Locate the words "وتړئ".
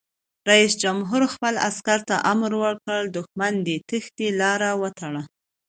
4.81-5.23